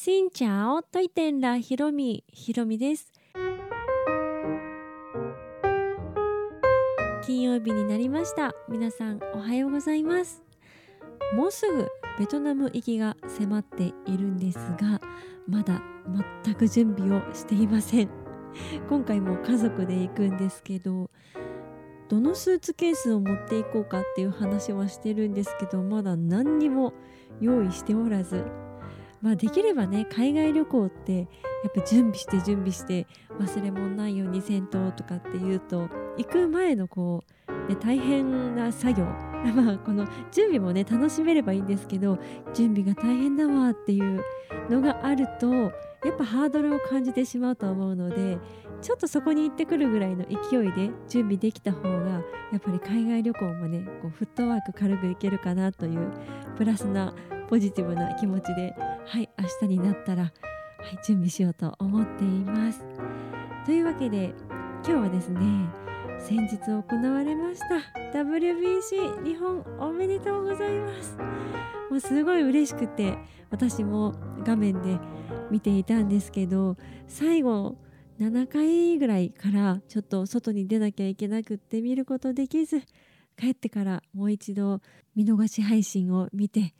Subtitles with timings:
[0.00, 3.12] しんちゃおといてんらひろみひろみです。
[7.26, 8.54] 金曜日になりました。
[8.68, 10.40] 皆さんおはようございます。
[11.34, 15.00] もうすぐベトナム行きが迫っているんですが
[15.48, 15.82] まだ
[16.44, 18.08] 全く準備をしていません。
[18.88, 21.10] 今回も家族で行くんですけど
[22.08, 26.92] どのスーツケースを持っていこうかっていう話はしてるんですけどまだ何にも
[27.40, 28.44] 用意しておらず
[29.20, 31.24] まあできればね海外旅行ってや
[31.68, 33.06] っぱ準備して準備して
[33.38, 39.04] 忘れ物ないようにせんととかっていうと行く前のこう、ね、大変な作業。
[39.54, 42.18] まあこの準備もね楽しめればいいんですけど
[42.54, 44.20] 準備が大変だわっていう
[44.68, 48.38] のがあるとやっぱハードルを感じてしまうと思うので
[48.80, 52.22] ちょっとそこに行ってくるぐらいの勢いで準備できた方が
[52.52, 56.10] やっぱり海外旅行もねこうフットワーク軽くいけるかなという
[56.56, 57.14] プラスな
[57.48, 58.74] ポジティブな気持ちで
[59.06, 60.32] はい明日になったら、はい、
[61.04, 62.84] 準備しようと思っています。
[63.64, 64.34] というわけで
[64.84, 65.40] 今日はですね
[66.18, 71.16] 先日行われました WBC 日本おめでとうございます
[71.90, 73.18] もうすごい嬉しくて
[73.50, 74.98] 私も画面で
[75.50, 77.76] 見ていたんですけど最後
[78.20, 82.82] 7回ぐらいからちょっと外に出なきゃいけなくって見ることできず
[83.38, 84.80] 帰ってからもう一度
[85.14, 86.74] 見逃し配信を見て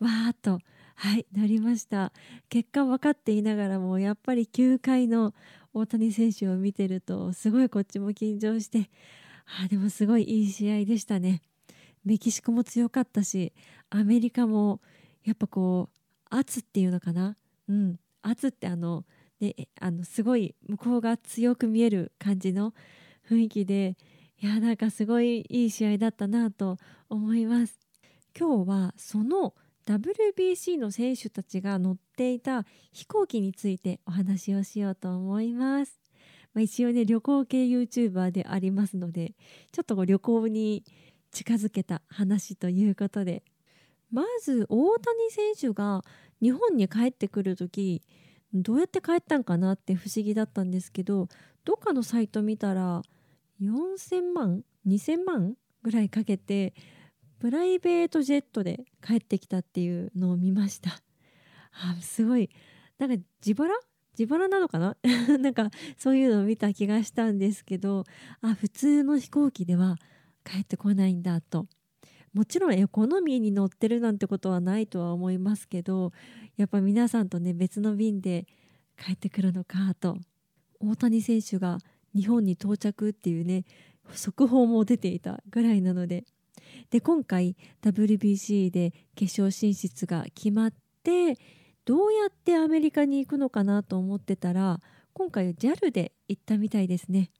[0.00, 0.58] わーっと
[0.96, 2.12] はいなりました。
[2.48, 5.34] 結果分かっていながらもやっぱり9回の
[5.72, 8.90] 大谷選手を見てるとすごいこっちも緊張して
[9.62, 11.42] あでもすごいいい試合でしたね。
[12.04, 13.52] メキシコも強かったし
[13.90, 14.80] アメリカも
[15.24, 15.98] やっぱこう
[16.30, 17.36] 圧っていうのかな？
[17.68, 17.98] うん。
[18.22, 19.04] 圧ってあの
[19.40, 22.72] ねあのすごい向こうが強く見える感じの
[23.28, 23.96] 雰囲気で
[24.40, 26.76] いやなんかすごいいい試合だったなと
[27.08, 27.78] 思います。
[28.38, 29.54] 今日はその
[29.86, 36.00] WBC の選手たちが乗っていた飛行機についてお話をしようと思います。
[36.54, 39.34] まあ、一応ね旅行系 YouTuber でありますので
[39.72, 40.84] ちょっと旅行に
[41.32, 43.42] 近づけた話ということで
[44.10, 46.04] まず大谷選手が
[46.40, 48.02] 日本に帰ってくる時
[48.52, 51.28] どうやって帰ったんかなって不思議だったんですけど
[51.64, 53.02] どっかのサイト見たら
[53.60, 56.72] 4000万2000万ぐらいかけて
[57.38, 61.02] プライベートジェットで帰ってきたっていうのを見ました。
[61.72, 62.50] あすごい。
[62.98, 63.74] なんか自腹？
[64.18, 64.96] 自腹なのかな？
[65.38, 68.04] なんかそういうのを見た気がしたんですけど
[68.40, 69.96] あ普通の飛行機では
[70.44, 71.66] 帰ってこないんだと。
[72.32, 76.12] もちろんエコノミーに乗ってるなんてことはないとは思いますけど
[76.56, 78.48] やっぱ皆さんとね別の便で
[78.98, 80.18] 帰ってくるのかと。
[80.80, 81.78] 大谷選手が
[82.14, 83.64] 日本に到着っていうね
[84.12, 86.24] 速報も出ていたぐらいなので
[86.90, 90.72] で今回 WBC で決勝進出が決まっ
[91.02, 91.38] て
[91.84, 94.80] どうやってアメリカに行くのかなと思ってたら
[95.12, 97.30] 今回 JAL で行ったみたいですね。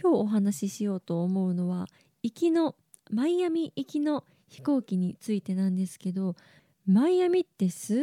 [0.00, 1.86] 今日お話ししようと思うのは
[2.22, 2.76] 行きの
[3.10, 6.36] マイアミ行きの飛行機についてなんですけど
[6.86, 7.98] マイアミってすっ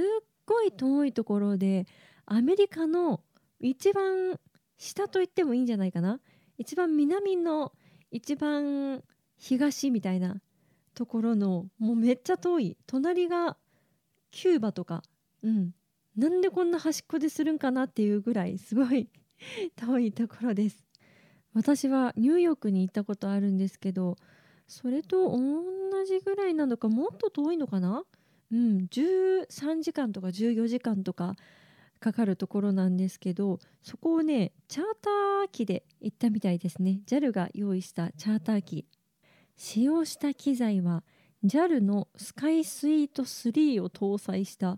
[0.46, 1.88] ごい遠いところで
[2.26, 3.22] アメリカの
[3.60, 4.40] 一番
[4.78, 6.20] 下と言ってもいいんじゃないかな。
[6.58, 7.74] 一番南の
[8.12, 9.04] 一番
[9.38, 10.42] 東みたいな
[10.98, 12.76] ところのもうめっちゃ遠い。
[12.88, 13.56] 隣が
[14.32, 15.04] キューバとか。
[15.44, 15.76] うん。
[16.16, 19.08] なんでこんな端っこでするんかなっていうぐらいすごい
[19.78, 20.84] 遠いところです。
[21.54, 24.16] 私はニューヨークに行ったことあるんですけど
[24.68, 28.04] それと同じぐらいなのかもっと遠いのかな？
[28.52, 28.88] うん。
[28.90, 31.36] 13時間とか14時間とか
[32.00, 37.02] かかるところなんですけどそこをねチャーター機で行ったみたいですね。
[37.06, 38.88] JAL が用意したチャーター機。
[39.58, 41.04] 使用した機材は
[41.44, 44.78] JAL のスカイスイート3を搭載した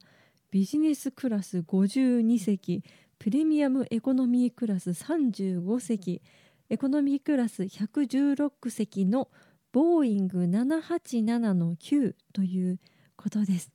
[0.52, 2.84] ビジネスクラス52席
[3.20, 6.22] プレミアムエコノミークラス35席
[6.70, 9.28] エコノミークラス116席の
[9.72, 12.80] ボーイング787の9という
[13.16, 13.72] ことです。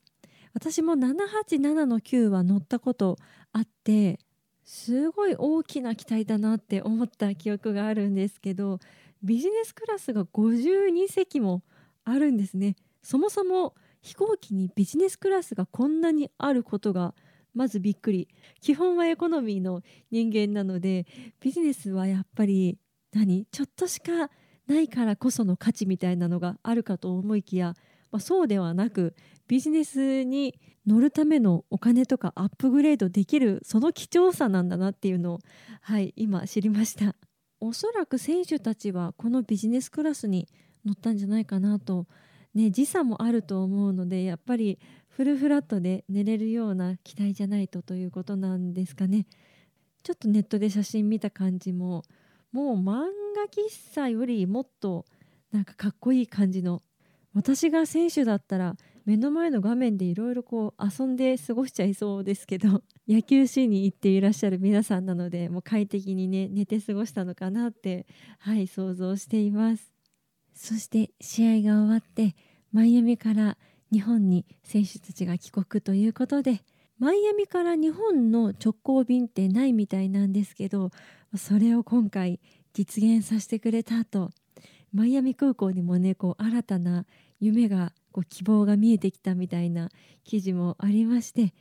[0.55, 3.19] 私も787の9は乗ったこと
[3.53, 4.19] あって
[4.65, 8.79] すごい大きな機体だなって思った記憶があるんですけど
[9.25, 11.63] ビジネスクラスが52席も
[12.05, 12.77] あるんですね。
[13.03, 17.15] そもそも飛行機にビジネスクラスがこんなにあることが
[17.55, 18.29] まずびっくり。
[18.61, 21.07] 基本はエコノミーの人間なので
[21.41, 22.79] ビジネスはやっぱり
[23.15, 23.47] 何？
[23.51, 24.31] ちょっとしか
[24.67, 27.75] ないからこその価値みたいなのがあるかと思いきや、
[28.11, 29.15] まあ、そうではなく
[29.49, 35.39] ビジネスに乗るためのお金とかアップグレードできるその貴重さなんだなっていうのを
[35.81, 37.15] はい今知りました。
[37.61, 40.49] おそらく選手たちはこのビジネスクラスに
[40.85, 42.07] 乗ったんじゃないかなと、
[42.55, 44.79] ね、時差もあると思うのでやっぱり
[45.09, 49.27] フルフラットで寝れるような機体じゃないとということなんですかね。
[50.03, 52.03] ちょっとネットで写真見た感じも
[52.53, 55.07] もう漫画喫茶よりもっと
[55.51, 56.83] なんかかっこいい感じの
[57.33, 62.83] 私が選手だったら目の前の画面でいろいろこう遊んで過ごしちゃいそうですけど。
[63.07, 68.07] 野球しに行っていらっしゃる皆さんなのでもう快適にね寝て過ごしたのかなって
[68.39, 69.93] はい想像しています。
[70.55, 72.35] そして試合が終わって
[72.73, 73.59] マイアミから
[73.93, 76.63] 日本に選手たちが帰国ということで
[76.99, 80.91] マイアミから日本の直行便ってないみたいなんですけど
[81.37, 82.41] それを今回
[82.73, 84.31] 実現させてくれたと。
[84.93, 87.05] マイアミ空港にもねこう新たな
[87.41, 89.91] 夢がこう希望が見えてきたみたいな
[90.23, 91.53] 記事もありまして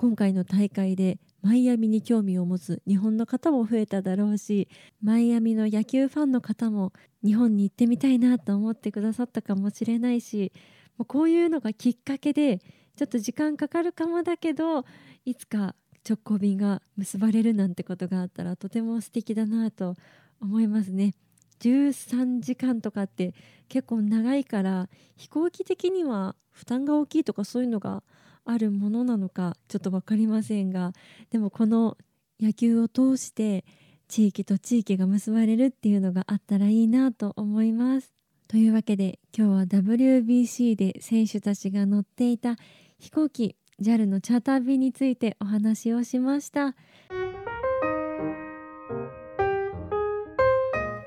[0.00, 4.66] 今回の大会でマイアミに興味を持つ日本の方も増えただろうし
[5.02, 10.52] マイアミの野球ファンの方も日本に行ってみたいなと思ってくださったかもしれないし
[10.96, 12.60] もうこういうのがきっかけで
[12.96, 14.86] ちょっと時間かかるかもだけど
[15.26, 15.74] いつか
[16.08, 19.96] 直行便が結ばれるなんてことがあったらとても素敵だなと
[20.40, 21.12] 思いますね。
[21.60, 23.34] 13時間とかって
[23.68, 24.88] 結構長いから
[25.18, 28.02] 飛行機的には負担が大きいとかそういうのが
[28.50, 30.92] あるものなのかちょっと分かりませんが
[31.30, 31.96] でもこの
[32.40, 33.64] 野球を通して
[34.08, 38.12] 地域と地域が結ばれるっていうのがあったらいいなと思います。
[38.48, 42.56] というわけで今日は WBC で選手たちが乗っていた
[42.98, 46.74] 飛行機 JAL のチャーター便についてお話をしました。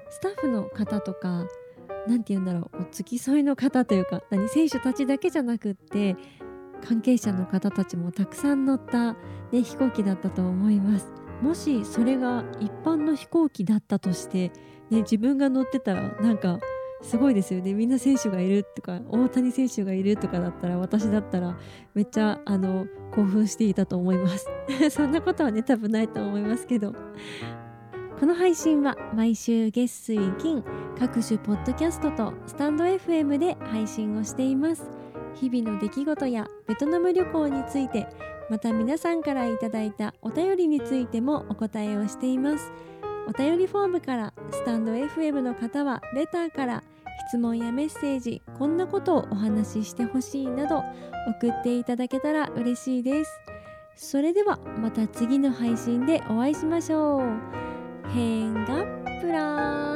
[0.10, 1.46] スタッフの方とか
[2.08, 6.16] 何て言うんだろうお付き添いの方というか何選手たちだけじゃなくって
[6.84, 11.12] 関係者の方たちもたくさん乗った、ね、飛行機だったと思います。
[11.42, 14.50] もしそれが一般の飛行機だったとして、
[14.90, 16.60] ね、自分が乗ってたらなんか
[17.02, 17.74] すごいですよね。
[17.74, 21.58] みんな選手がいるとか大谷選手がいるとかだったら私だったら
[21.94, 24.48] めっちゃあの興奮していたと思います。
[24.92, 26.94] そんなことはね多分ないと思いますけど。
[28.20, 30.64] この配信は毎週月水金
[30.98, 35.03] 各種ポッドキャストとスタンド FM で配信をしています。
[35.36, 38.08] 日々の出来事やベトナム旅行について
[38.50, 42.72] また皆さんからいただいたお便りについてもお答えをしています。
[43.28, 46.84] お便りフォームからスタンド FM の方はレターから
[47.30, 50.84] 質問やメッセージこんなことをお話ししてほしいなど
[51.40, 53.32] 送っていただけたら嬉しいです。
[53.96, 58.10] それではまた次の配信でお会いしましょう。
[58.10, 58.84] 変が
[59.22, 59.93] プラン。